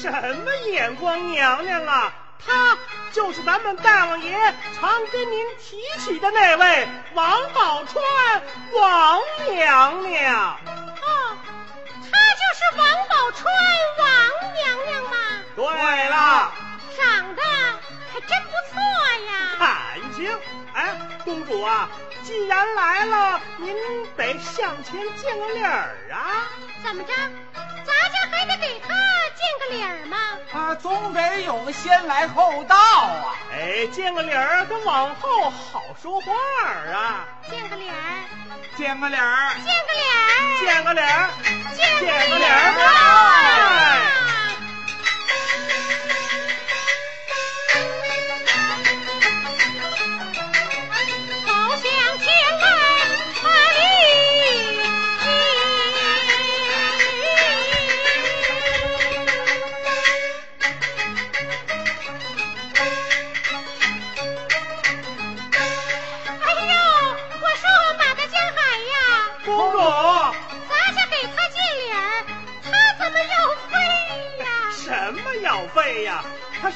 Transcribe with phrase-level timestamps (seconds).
[0.00, 0.10] 什
[0.44, 2.12] 么眼光娘娘啊？
[2.46, 2.76] 她
[3.10, 7.98] 就是咱们大王爷常跟您提起的那位王宝钏
[8.78, 10.58] 王娘娘。
[10.66, 11.38] 哦，
[12.02, 13.44] 她就是王宝钏
[13.98, 14.06] 王
[14.54, 15.16] 娘娘吗？
[15.56, 15.64] 对
[16.10, 16.52] 了，
[16.98, 17.42] 长得
[18.12, 18.78] 还真不错
[19.26, 19.32] 呀。
[19.58, 20.38] 感情，
[20.74, 21.88] 哎，公主啊，
[22.22, 23.74] 既然来了，您
[24.16, 26.50] 得向前见个礼儿啊。
[26.84, 27.12] 怎么着？
[27.54, 28.94] 咱家还得给他
[29.54, 30.16] 见个理儿吗？
[30.52, 33.36] 啊，总得有个先来后到啊！
[33.52, 36.32] 哎，见个理儿，跟往后好说话
[36.66, 37.24] 啊。
[37.48, 37.98] 见个脸儿，
[38.76, 41.28] 见个脸儿，见个脸儿，见个脸儿，
[41.76, 43.33] 见个脸儿儿。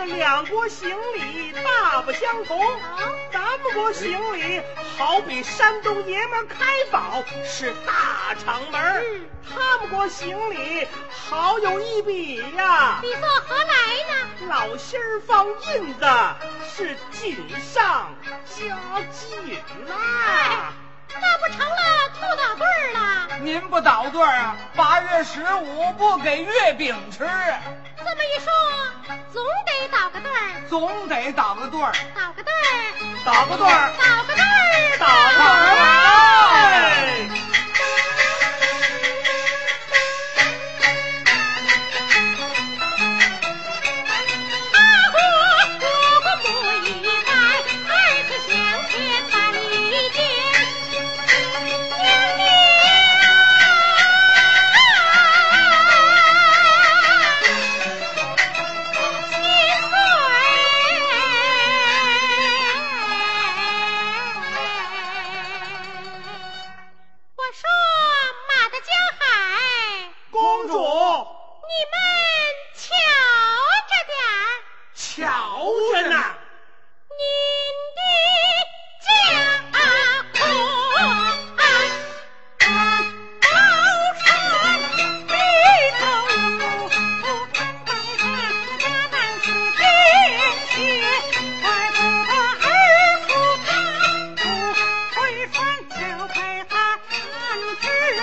[0.00, 2.58] 是两国行礼大不相同。
[3.30, 4.62] 咱们国行礼
[4.96, 12.98] 好比山东爷们开宝是大厂门他们国行礼好有一比呀。
[13.02, 14.48] 比作何来呢？
[14.48, 16.06] 老心儿放印子
[16.74, 18.14] 是锦上
[18.46, 18.64] 加
[19.12, 20.72] 锦呐、
[21.08, 21.76] 那不成了
[22.14, 23.38] 兔捣对儿了？
[23.42, 24.56] 您不捣对儿啊？
[24.74, 27.28] 八月十五不给月饼吃，
[28.10, 28.50] 这么一说，
[29.32, 31.92] 总得倒个对儿，总得倒个对儿。
[32.12, 32.58] 打个对儿，
[33.24, 35.46] 倒个对儿，倒个对儿，倒个对
[35.78, 37.19] 儿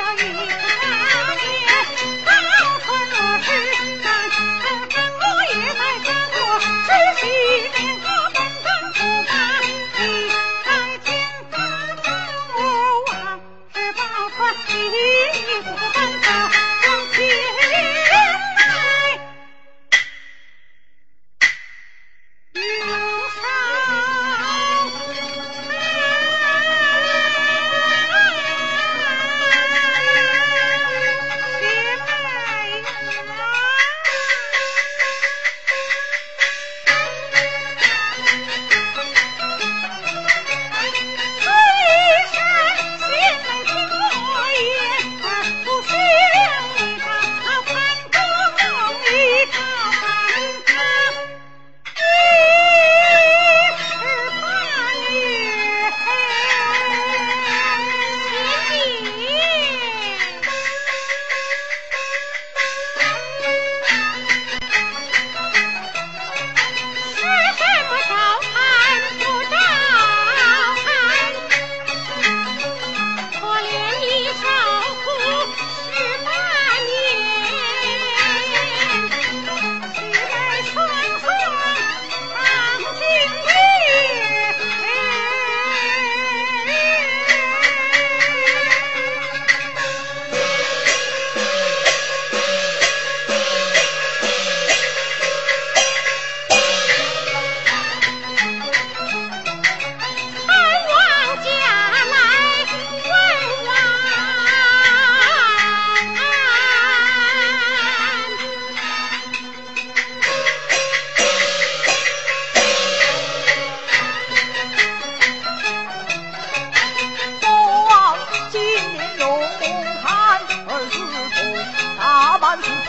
[0.00, 0.29] 呀！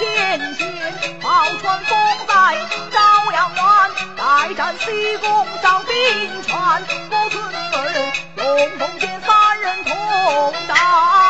[0.00, 0.66] 天险，
[1.20, 2.56] 宝船封在
[2.90, 9.94] 朝阳湾，待战西宫上冰川，我孙儿龙凤剑三人同
[10.66, 11.29] 战。